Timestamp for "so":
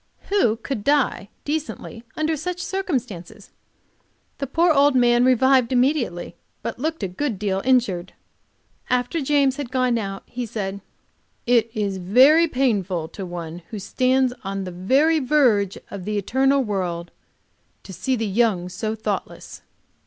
18.69-18.95